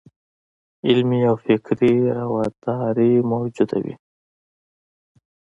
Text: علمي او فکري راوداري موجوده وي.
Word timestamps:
علمي 0.87 1.19
او 1.29 1.35
فکري 1.45 1.93
راوداري 2.17 3.13
موجوده 3.31 3.77
وي. 3.83 3.95